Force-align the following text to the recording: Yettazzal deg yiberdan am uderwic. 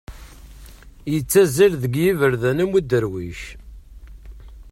Yettazzal 1.11 1.73
deg 1.81 1.93
yiberdan 2.01 2.57
am 2.63 2.71
uderwic. 2.79 3.41